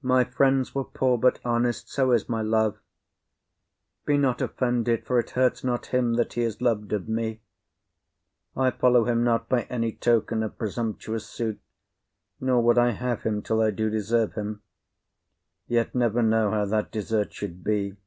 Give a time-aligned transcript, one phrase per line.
[0.00, 2.78] My friends were poor, but honest; so's my love.
[4.06, 7.42] Be not offended; for it hurts not him That he is lov'd of me;
[8.56, 11.60] I follow him not By any token of presumptuous suit,
[12.40, 14.62] Nor would I have him till I do deserve him;
[15.66, 17.98] Yet never know how that desert should be.